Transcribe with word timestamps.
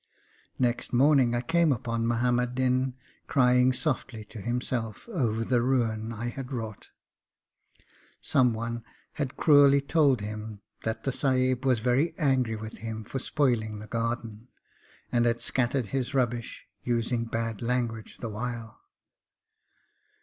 Next 0.57 0.91
morning, 0.93 1.35
I 1.35 1.41
came 1.41 1.71
upon 1.71 2.07
Muhammad 2.07 2.55
Din 2.55 2.95
crying 3.27 3.71
softly 3.71 4.25
to 4.33 4.41
himself 4.41 5.07
over 5.09 5.43
the 5.45 5.61
ruin 5.61 6.11
I 6.11 6.29
had 6.29 6.51
wrought. 6.51 6.89
Some 8.19 8.51
one 8.51 8.83
had 9.21 9.37
cruelly 9.37 9.79
told 9.79 10.21
him 10.21 10.61
that 10.85 11.03
the 11.03 11.11
Sahib 11.11 11.67
was 11.67 11.81
very 11.81 12.17
angry 12.17 12.55
with 12.55 12.77
him 12.77 13.03
for 13.03 13.19
spoiling 13.19 13.77
the 13.77 13.85
garden, 13.85 14.47
and 15.11 15.25
had 15.27 15.39
scattered 15.39 15.89
his 15.93 16.15
rubbish, 16.15 16.65
using 16.81 17.25
bad 17.25 17.61
language 17.61 18.17
the 18.17 18.29
while. 18.29 18.81